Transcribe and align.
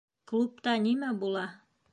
Клубта 0.31 0.73
нимә 0.87 1.13
була? 1.25 1.47